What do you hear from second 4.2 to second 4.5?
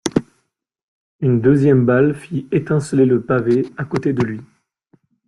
lui.